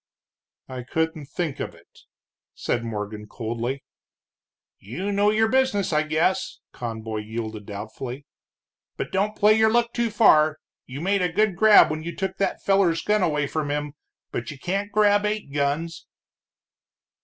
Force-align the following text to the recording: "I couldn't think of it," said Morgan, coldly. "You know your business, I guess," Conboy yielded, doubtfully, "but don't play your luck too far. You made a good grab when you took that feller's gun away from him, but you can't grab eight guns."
"I 0.67 0.81
couldn't 0.81 1.27
think 1.27 1.59
of 1.59 1.75
it," 1.75 1.99
said 2.55 2.83
Morgan, 2.83 3.27
coldly. 3.27 3.83
"You 4.79 5.11
know 5.11 5.29
your 5.29 5.47
business, 5.47 5.93
I 5.93 6.01
guess," 6.01 6.57
Conboy 6.71 7.17
yielded, 7.17 7.67
doubtfully, 7.67 8.25
"but 8.97 9.11
don't 9.11 9.35
play 9.37 9.53
your 9.55 9.69
luck 9.69 9.93
too 9.93 10.09
far. 10.09 10.57
You 10.87 11.01
made 11.01 11.21
a 11.21 11.31
good 11.31 11.55
grab 11.55 11.91
when 11.91 12.01
you 12.01 12.15
took 12.15 12.37
that 12.37 12.63
feller's 12.63 13.03
gun 13.03 13.21
away 13.21 13.45
from 13.45 13.69
him, 13.69 13.93
but 14.31 14.49
you 14.49 14.57
can't 14.57 14.91
grab 14.91 15.23
eight 15.23 15.53
guns." 15.53 16.07